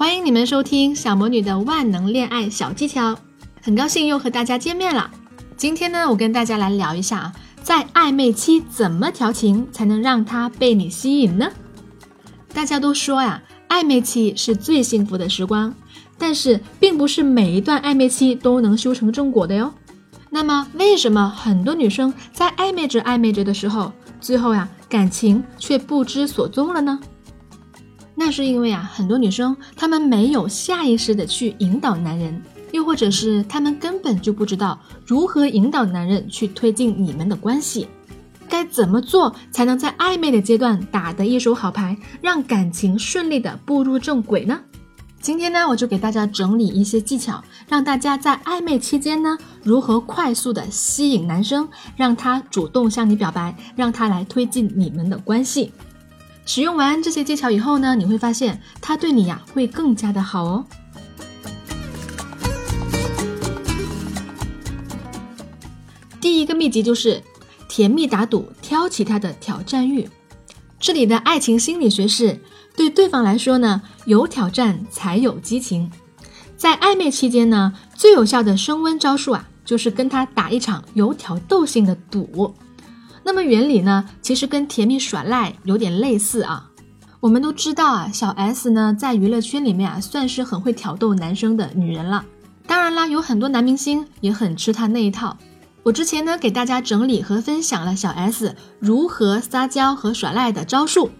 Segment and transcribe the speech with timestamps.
[0.00, 3.18] 欢迎你们收听小魔女的万能恋爱小技巧。
[3.60, 5.10] 很高兴又和大家见面了。
[5.58, 7.32] 今天呢，我跟大家来聊一下啊，
[7.62, 11.50] 在暧昧期怎么调情才能让他被你吸引呢？
[12.54, 15.74] 大家都说呀，暧昧期是最幸福的时光，
[16.16, 19.70] 但是并不是每一段暧昧期都能修成正果的哟。
[20.30, 26.98] 那么，为什么很多女生在暧昧着暧昧着的时候，最后呀，感情却不知所踪了呢？
[28.22, 37.88] 那是因为啊，很多女生她们没有下意识的去引导男人，又或者是她们根本就不知道如何引导男人去推进你们的关系，
[38.46, 44.60] 该怎么做才能在暧昧的阶段打得一手好牌，让感情顺利的步入正轨呢？
[45.22, 55.72] 今天呢，我就给大家整理一些技巧，让大家在暧昧期间呢，如何快速的吸引男生，让他主动向你表白，让他来推进你们的关系。
[56.44, 60.64] 使用完这些技巧以后呢，你会发现他对你呀会更加的好哦。
[66.20, 67.22] 第一个秘籍就是
[67.68, 70.08] 甜蜜打赌，挑起他的挑战欲。
[70.78, 72.40] 这里的爱情心理学是。
[72.76, 75.90] 对对方来说呢，有挑战才有激情。
[76.56, 82.54] 在暧昧期间呢，最有效的升温招数啊，就是跟他打一场有挑逗性的赌。
[83.22, 86.66] 那么原理呢，其实跟甜蜜耍赖有点类似啊。
[87.20, 92.24] 我们都知道啊，小 S 呢，在娱乐圈里面啊，算是很会挑逗男生的女人了。
[92.66, 95.36] 当然啦，有很多男明星也很吃她那一套。
[95.82, 101.10] 我之前呢，给大家整理和分享了小 S 如何撒娇和耍赖的招数。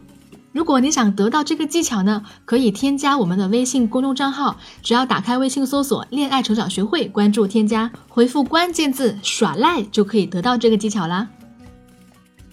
[0.53, 11.29] 如果你想得到这个技巧呢，可以添加我们的微信公众账号，只要打开微信搜索“恋爱成长学会”，关注添加，回复关键字“耍赖”就可以得到这个技巧啦。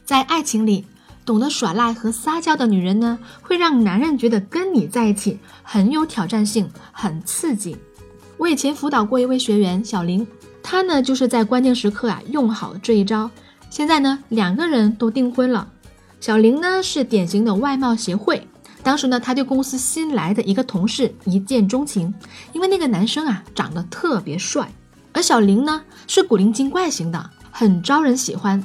[0.07, 0.85] 在爱情里，
[1.25, 7.75] 懂得耍赖和撒娇的女人呢，会让男人觉得跟你在一起很有挑战性，很刺激。
[8.38, 10.25] 我以前辅导过一位学员小林，
[10.63, 13.29] 她呢就是在关键时刻啊用好了这一招，
[13.69, 15.67] 现在呢两个人都订婚了。
[16.22, 18.47] 小林呢是典型的外貌协会，
[18.84, 22.13] 当时呢他对公司新来的一个同事一见钟情，
[22.53, 24.72] 因为那个男生啊长得特别帅，
[25.12, 28.63] 而小林呢是古灵精怪型的，很招人喜欢。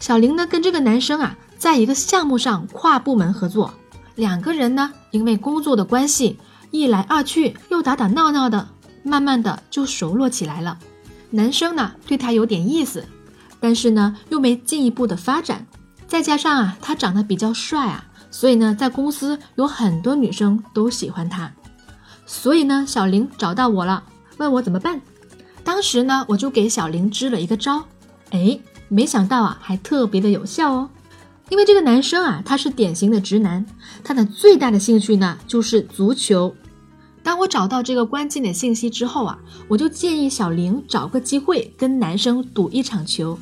[0.00, 3.72] 小林呢跟这个男生啊在一个项目上跨部门合作，
[4.16, 6.38] 两个人呢因为工作的关系
[6.70, 8.68] 一来二去又打打闹闹的，
[9.02, 10.78] 慢慢的就熟络起来了。
[11.30, 13.04] 男生呢对她有点意思，
[13.60, 15.66] 但是呢又没进一步的发展。
[16.08, 21.52] 再加上啊，他长得比较帅啊，所以呢，在公司有很多女生都喜欢他。
[22.26, 24.02] 所以呢，小林找到我了，
[24.38, 25.00] 问我怎么办。
[25.62, 27.84] 当时呢，我就给小林支了一个招，
[28.30, 28.58] 哎，
[28.90, 30.90] 没想到啊，还特别的有效哦。
[31.48, 33.64] 因为这个男生啊，他是典型的直男，
[34.04, 36.54] 他的最大的兴趣呢就是足球。
[37.22, 43.38] 当我找到这个关键的信息之后啊，我就建议小林找个机会跟男生赌一场球。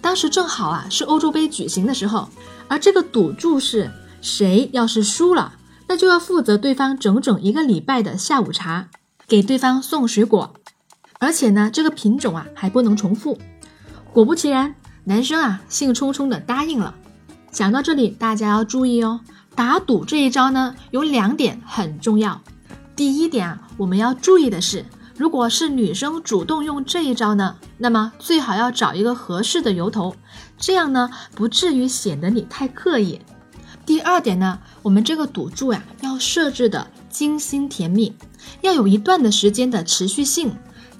[0.00, 2.28] 当时正好啊是欧洲杯举行的时候，
[2.68, 5.54] 而这个赌注是谁要是输了，
[5.88, 8.88] 那就要负责对方整整一个礼拜的下午茶，
[9.26, 10.54] 给对方送水果，
[11.18, 13.38] 而且呢这个品种啊还不能重复。
[14.12, 14.74] 果不其然，
[15.04, 16.94] 男生啊兴冲冲的答应了。
[17.50, 19.20] 讲到这里，大家要注意哦，
[19.54, 22.40] 打赌这一招呢有两点很重要。
[22.94, 24.84] 第一点啊，我们要注意的是。
[25.18, 30.16] 如果是女生主动用这一招呢，那么最好要找一个合适的由头，
[30.56, 33.20] 这样呢不至于显得你太刻意。
[33.84, 38.16] 第二点呢，我们这个赌注呀要设置的精心甜蜜，
[38.62, 40.52] 要有一段的时间的持续性，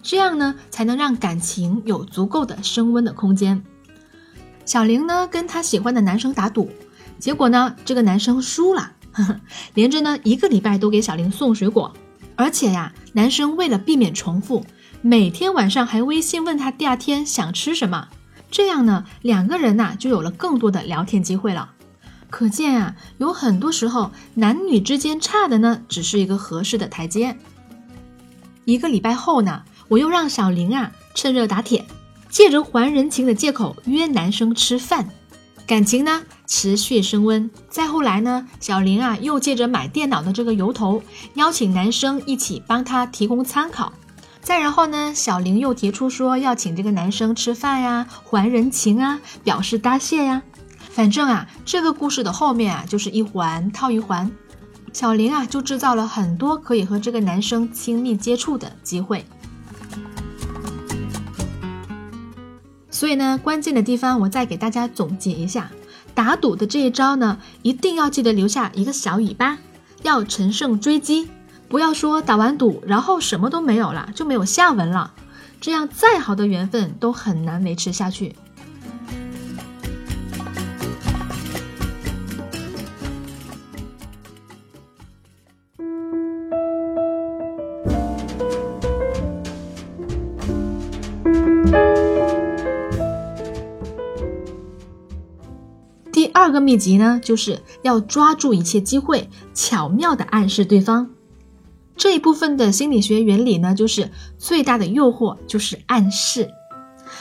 [0.03, 3.65] 这样呢才能让感情有足够的升温的空间。
[4.65, 6.71] 小玲呢跟她喜欢的男生打赌，
[7.19, 9.41] 结果呢这个男生输了，呵呵，
[9.75, 11.93] 连着呢一个礼拜都给小玲送水果。
[12.35, 14.65] 而且呀，男生为了避免重复，
[15.03, 18.09] 每天晚上还微信问他第二天想吃什么，
[18.51, 21.73] 这样呢，两个人呐就有了更多的聊天机会了。
[22.31, 27.37] 可见啊，有很多时候男女之间差的呢，只是一个合适的台阶。
[28.65, 31.85] 一个礼拜后呢，我又让小玲啊趁热打铁，
[32.33, 35.07] 借着还人情的借口约男生吃饭。
[35.67, 37.51] 感情呢持续升温。
[37.69, 41.03] 再后来呢，小林啊又借着买电脑的这个由头，
[41.35, 43.93] 邀请男生一起帮他提供参考。
[44.41, 50.43] 再然后呢，小林又提出说要请这个男生吃饭呀，还人情啊，表示答谢呀。
[50.91, 54.31] 反正啊，这个故事的后面啊，就是一环套一环。
[54.95, 59.25] 小林啊，就制造了很多可以和这个男生亲密接触的机会。
[63.03, 65.73] 所以呢，关键的地方我再给大家总结一下，
[66.15, 69.59] 打赌的这一招呢，一定要记得留下一个小尾巴，
[70.05, 71.29] 要乘胜追击。
[71.69, 75.11] 不要说打完赌，然后什么都没有了，就没有下文了，
[75.61, 78.37] 这样再好的缘分都很难维持下去。
[96.63, 101.11] 秘籍呢，就是要抓住一切机会，巧妙的暗示对方。
[101.97, 106.49] 这一部分的心理学原理呢，就是最大的诱惑就是暗示。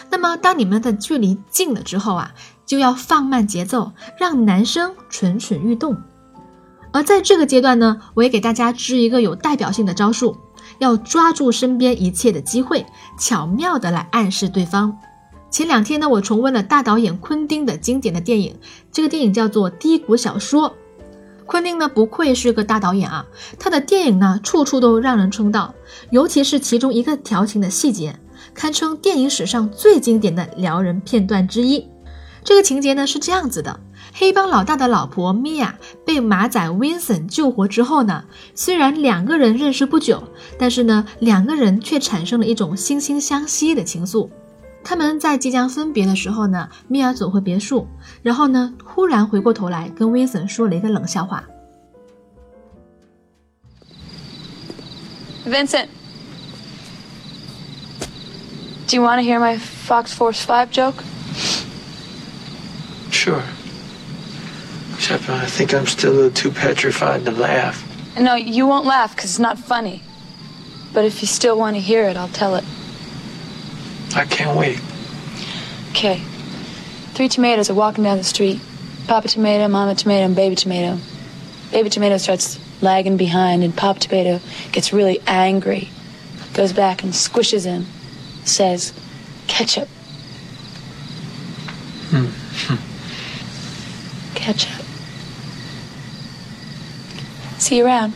[0.09, 2.33] 那么，当你们的距离近了之后啊，
[2.65, 5.97] 就要放慢节奏，让男生蠢蠢欲动。
[6.94, 10.37] 而在这个阶段呢，我也给大家支一个有代表性的招数，
[10.79, 12.85] 要抓住身边一切的机会，
[13.17, 14.97] 巧妙的来暗示对方。
[15.51, 18.56] 前两天呢，我重温了大导演昆汀的经典的电影，
[18.89, 20.69] 这个电影叫做《低谷小说》。
[21.45, 23.25] 昆汀呢，不愧是个大导演啊！
[23.59, 25.75] 他的电影呢，处处都让人称道，
[26.09, 28.18] 尤其是其中一个调情的细节，
[28.53, 31.86] 堪称电影史上最经典的撩人片段之一。
[32.45, 33.81] 这个情节呢是这样子的：
[34.13, 38.24] 黑帮老大的老婆米娅被马仔 Vincent 救活之后呢，
[38.56, 40.24] 虽然两个人认识不久，
[40.57, 44.30] 但是呢，两个人却产生了一种惺惺相惜的情愫。
[44.83, 47.88] 他们在即将分别的时候呢，米娅走回别墅，
[48.22, 51.44] 然后呢，忽然回过头来跟威森说了一个冷笑话。
[55.45, 55.88] Vincent,
[58.88, 61.04] do you want to hear my Fox Force Five joke?
[63.12, 63.42] Sure.
[64.98, 67.83] Except I think I'm still a little too petrified to laugh.
[68.19, 70.04] No, you won't laugh because it's not funny.
[70.94, 72.63] But if you still want to hear it, I'll tell it.
[74.15, 74.79] I can't wait.
[75.91, 76.21] Okay.
[77.13, 78.59] Three tomatoes are walking down the street.
[79.07, 80.99] Papa tomato, mama tomato, and baby tomato.
[81.71, 84.39] Baby tomato starts lagging behind, and Papa tomato
[84.71, 85.89] gets really angry.
[86.53, 87.85] Goes back and squishes him.
[88.43, 88.93] Says,
[89.47, 89.87] ketchup.
[92.09, 92.27] Hmm.
[94.35, 94.85] ketchup.
[97.59, 98.13] See you around.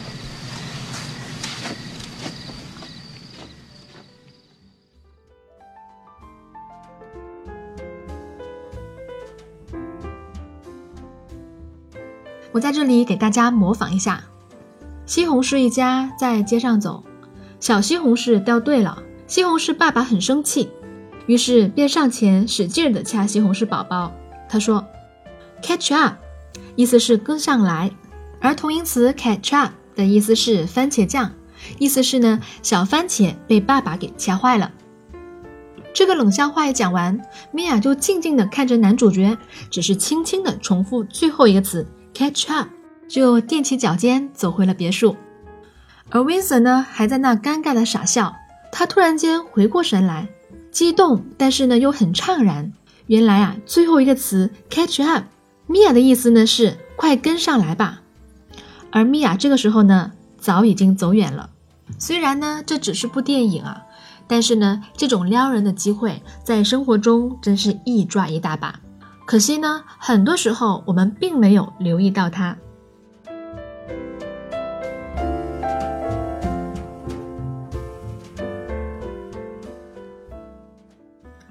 [12.56, 14.24] 我在这里给大家模仿一下：
[15.06, 17.04] 西红柿一家在街上走，
[17.60, 20.70] 小西红柿掉队了，西红柿爸爸很生气，
[21.28, 24.14] 于是便上前使劲的掐西红柿宝宝。
[24.48, 24.86] 他说
[25.62, 26.16] ：“Catch up”，
[26.78, 27.92] 意思是跟上来，
[28.40, 31.34] 而同音词 “catch up” 的意思是番茄酱，
[31.78, 34.72] 意思是呢小番茄被爸爸给掐坏了。
[35.94, 37.20] 这个冷笑话一讲完，
[37.52, 39.38] 米娅就静静的看着男主角，
[39.70, 41.86] 只是轻轻的重复最后一个词。
[42.16, 42.70] Catch up，
[43.10, 45.18] 就踮起脚尖走回了别墅，
[46.10, 48.34] 而 Vincent 呢还在那尴尬的傻笑。
[48.72, 50.30] 他突然间回过神来，
[50.72, 52.72] 激动，但是呢又很怅然。
[53.08, 55.26] 原来啊，最后一个词 catch up，
[55.68, 58.02] 米娅的意思呢是快跟上来吧。
[58.92, 61.50] 而米娅这个时候呢早已经走远了。
[62.00, 63.84] 虽然呢这只是部电影啊，
[64.26, 68.80] 但是呢这种撩人的机会在生活中真是一抓一大把。
[69.26, 72.56] 可惜呢，很多时候我们并没有留意到它。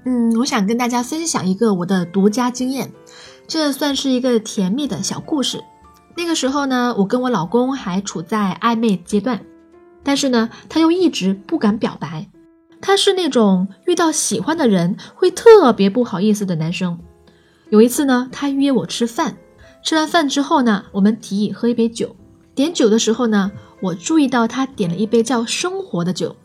[0.04, 2.93] 嗯，我想跟大家分享一个我的独家经验，
[3.49, 5.64] 这算是一个甜蜜的小故事。
[6.16, 9.45] 那个时候呢，我跟我老公还处在暧昧阶段，
[10.04, 12.28] 但是呢，他又一直不敢表白。
[12.81, 17.00] 他是那种遇到喜欢的人会特别不好意思的男生。
[17.71, 19.37] 有一次呢，他约我吃饭，
[19.83, 22.14] 吃完饭之后呢，我们提议喝一杯酒。
[22.54, 26.37] 点酒的时候呢，我注意到他点了一杯叫“生活”的酒。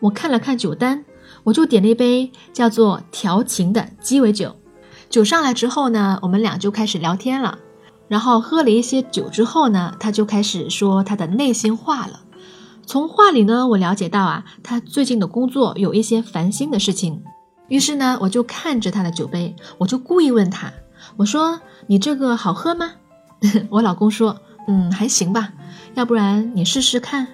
[0.00, 1.04] 我看了看酒单，
[1.44, 4.54] 我就点了一杯叫做“调情”的鸡尾酒。
[5.08, 7.58] 酒上来之后呢，我们俩就开始聊天了。
[8.06, 12.20] 然后喝了一些酒之后呢，他就开始说他的内心话了。
[12.84, 17.24] 从话里呢，我了解到啊，他最近的工作有一些烦心的事情。
[17.68, 20.72] 于是呢，我就看着他的酒杯，我就故意问他
[21.16, 22.92] ：“我说：“你这个好喝吗？”
[23.70, 25.52] 我老公说：“嗯，还行吧，
[25.94, 27.26] 要不然你试试看。”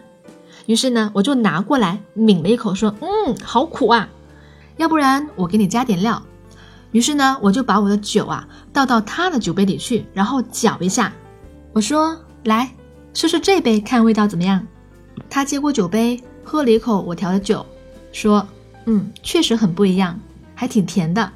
[0.67, 4.09] 于是呢，我就拿过来抿了一口，说：“嗯，好苦啊，
[4.77, 6.23] 要不然我给你加点料。”
[6.93, 11.13] 于是呢，我就把我的酒啊倒到他的酒杯里去，然后搅一下。
[11.73, 12.75] 我说：“来，
[13.15, 14.67] 试试这杯，看味道怎么样？”
[15.29, 17.65] 他接过酒杯，喝了一口我调的酒，
[18.13, 18.47] 说
[18.87, 20.19] ：“嗯，确实很不一样，
[20.55, 21.33] 还挺甜的。”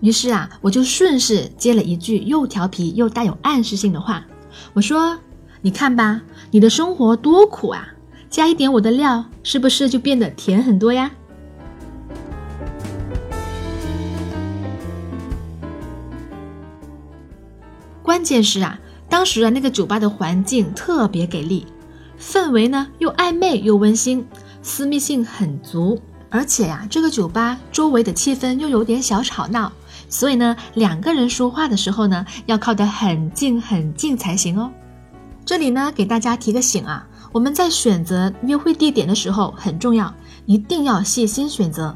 [0.00, 4.24] 于是啊，我就顺势接了一句又调皮又带有暗示性的话，
[4.72, 5.18] 我说
[5.60, 7.88] ：“你看吧，你的生活多苦啊，
[8.30, 11.10] 加一点我的料，是不是就变得甜很多呀？”
[18.02, 21.66] 关键是啊，当时啊那个酒吧的环境特别给力，
[22.18, 24.26] 氛围呢又暧昧又温馨，
[24.62, 26.00] 私密性很足，
[26.30, 29.70] 而且呀这个酒吧周围的气氛又有点小吵闹。
[30.08, 34.70] 所以呢，两个人说话的时候呢，要靠得很近很近才行哦。
[35.44, 40.12] 这里呢，给大家提个醒啊，我们在选择约会地点的时候很重要，
[40.46, 41.94] 一定要细心选择。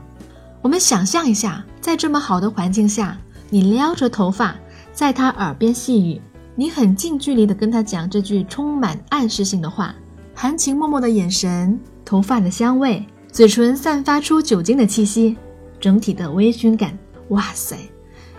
[0.63, 3.19] 我们想象一下，在这么好的环境下，
[3.51, 4.55] 你撩着头发，
[4.93, 6.21] 在他耳边细语，
[6.55, 9.95] 你很近距离的跟他讲这句充满暗示性的话，
[10.35, 15.37] 含情脉脉的眼神，头发的香味，嘴唇散发出酒精的气息，
[15.81, 16.97] 整体的微醺感，
[17.31, 17.77] 哇塞！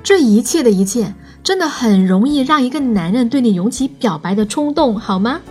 [0.02, 5.42] 这一切的一切，真的很容易让一个男人对你涌起表白的冲动，好吗？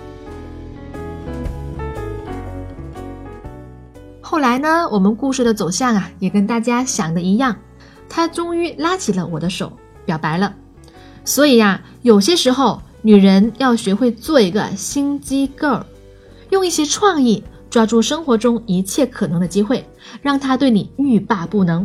[4.23, 7.55] 后来呢，我们故事的走向啊，也跟大家想的一样，
[8.09, 9.71] 他终于拉起了我的手，
[10.07, 10.55] 表白了。
[11.27, 15.83] 所以呀，有些时候，女人要学会做一个心机 girl，
[16.49, 19.85] 用一些创意抓住生活中一切可能的机会，
[20.23, 21.85] 让他对你欲罢不能。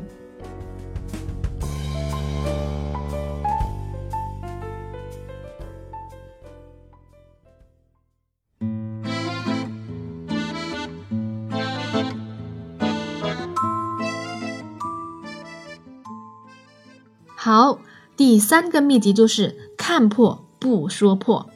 [17.36, 17.79] 好，
[18.15, 21.50] 第三个秘籍就是看破不说破。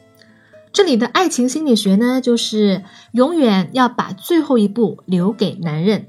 [0.74, 6.08] 这里的爱情心理学呢，就是永远要把最后一步留给男人。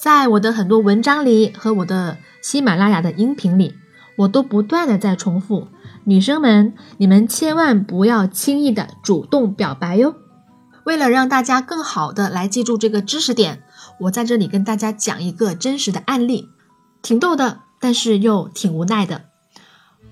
[0.00, 3.74] 在我的很多文章里和我的喜马拉雅的音频里，
[4.16, 5.66] 我都不断的在重复：
[6.04, 10.14] 女生们，你们千万不要轻易的主动表白哟。
[10.84, 13.64] 为了让大家更好的来记住这个知识点，
[14.02, 16.48] 我在这里跟大家讲一个真实的案例，
[17.02, 17.62] 挺逗的。
[17.80, 19.27] 但是又挺无奈的。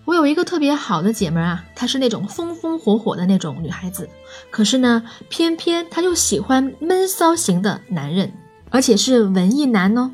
[0.06, 4.08] 我有一个特别好的姐们啊，她是那种风风火火的那种女孩子，
[4.50, 8.32] 可是呢，偏偏她又喜欢闷骚型的男人，
[8.70, 10.12] 而且是文艺男哦。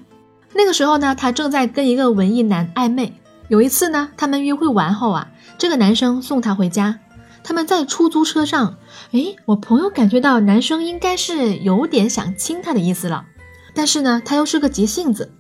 [0.54, 3.12] 那个时候呢，她正在跟一个文艺男暧昧。
[3.48, 6.98] 有一次呢，他们约会完后啊，这个男生送她回家，
[7.44, 8.76] 他们在出租车上，
[9.10, 13.26] 诶，我朋友感觉到男生应该是有点想亲她的意思了，
[13.74, 15.30] 但是呢，他又是个急性子。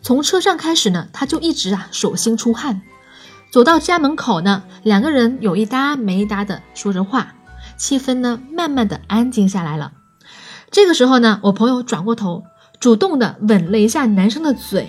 [0.00, 2.80] 从车上开始呢，他就一直啊手心出汗，
[3.50, 7.34] 走到家门口呢，两个人有一搭没一搭的说着话，
[7.76, 9.92] 气氛呢慢慢的安静下来了。
[10.70, 12.44] 这个时候呢，我朋友转过头，
[12.78, 14.86] 主动的吻了一下男生的嘴，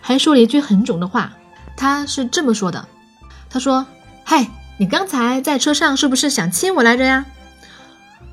[0.00, 1.32] 还说了一句很囧的话。
[1.76, 2.88] 他是这么说的
[3.48, 3.86] ：“他说，
[4.24, 4.48] 嗨，
[4.78, 7.26] 你刚才在车上是不是想亲我来着呀？”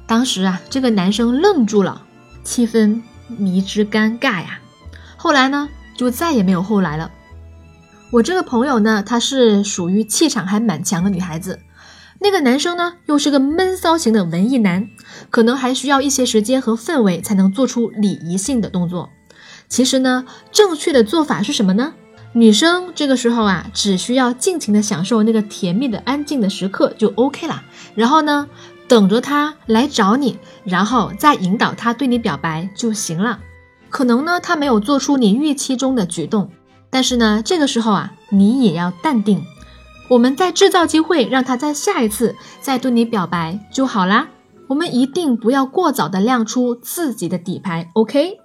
[0.07, 2.01] 当时啊，这个男生愣住了，
[2.43, 4.59] 气氛迷之尴尬呀。
[5.17, 5.69] 后来呢？
[5.97, 7.09] 就再也没有后来了。
[8.15, 11.59] 我这个朋友呢，她是属于气场还蛮强的女孩子，
[12.21, 14.87] 那个男生呢，又是个闷骚型的文艺男，
[15.29, 19.09] 可能还需要一些时间和氛围才能做出礼仪性的动作。
[19.67, 21.93] 其实呢，正确的做法是什么呢？
[22.31, 27.63] 女生这个时候啊，只需要尽情的享受那个甜蜜的安静的时刻就 OK 了。
[27.95, 28.47] 然后呢，
[28.87, 33.41] 等着他来找你，然后再引导他对你表白就行了。
[33.89, 36.49] 可能呢，他没有做出你预期中的举动，
[36.95, 39.43] 但是呢，这个时候啊，你也要淡定，
[40.07, 44.29] 我们再制造机会，让他在下一次再对你表白就好啦。
[44.69, 48.39] 我们一定不要过早的亮出自己的底牌，OK？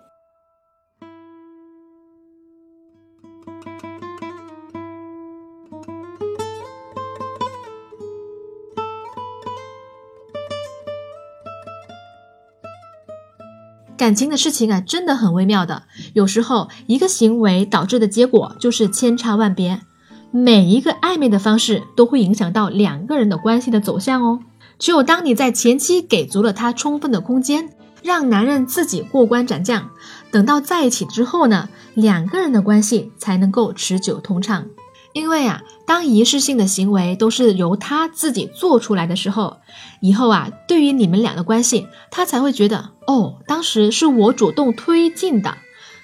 [14.00, 15.82] 感情的事情啊，真的很微妙的。
[16.14, 19.82] 有时候一个行为导致的结果就是千差万别。
[20.30, 24.40] 每一个暧昧的方式都会影响到两个人的关系的走向哦。
[24.78, 27.68] 只有当你在前期给足了他充分的空间，
[28.02, 29.90] 让男人自己过关斩将，
[30.30, 34.64] 等到在一起之后呢，两个人的关系才能够持久通畅。
[35.12, 39.58] 因为啊，当仪式性的行为都是由他自己做出来的时候，
[40.00, 45.56] 以后啊，对于你们俩的关系，他才会觉得哦，当时是我主动推进的，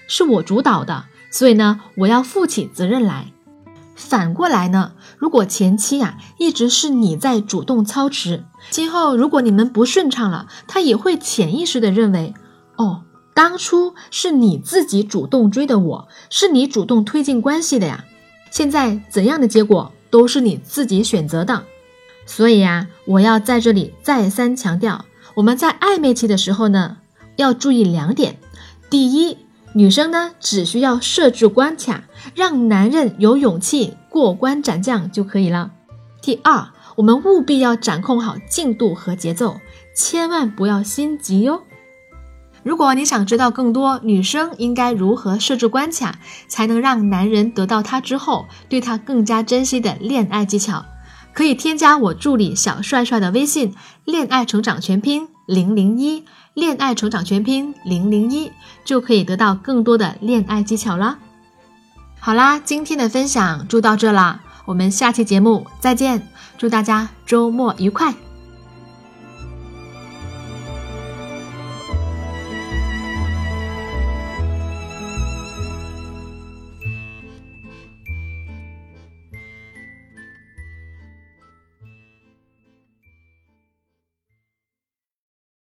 [0.09, 3.33] 是我主导的，所以呢，我要负起责任来。
[3.95, 12.35] 反过来呢，如果前期呀一直是你在主动操持，今后如果你们不顺畅了，他也会潜意识的认为，
[12.77, 18.05] 哦，当初是你自己主动追的我，是你主动推进关系的呀。
[18.51, 21.65] 现在怎样的结果都是你自己选择的，
[22.25, 26.99] 所以呀，我要在这里再三强调，我们在暧昧期的时候呢，
[27.37, 28.39] 要注意两点。
[28.89, 29.37] 第一，
[29.75, 35.73] 女生呢只需要设置关卡，让男人有勇气过关斩将就可以了。
[36.23, 39.61] 第二，我们务必要掌控好进度和节奏，
[39.95, 41.63] 千万不要心急哟。
[42.67, 46.19] 如果你想知道更多女生应该如何设置关卡，
[46.49, 50.85] 才能让男人得到她之后对她更加珍惜的恋爱技巧，
[51.33, 53.73] 可以添加我助理小帅帅的微信
[54.05, 58.51] “恋爱成长全拼零零一”，恋爱成长全拼零零一
[58.85, 61.19] 就可以得到更多的恋爱技巧啦。
[62.19, 66.27] 好啦，今天的分享就到这啦，我们下期节目再见，
[66.59, 68.26] 祝大家周末愉快。